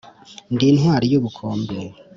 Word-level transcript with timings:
Ndi 0.53 0.65
intwari 0.71 1.05
y’ubukombe 1.11 1.77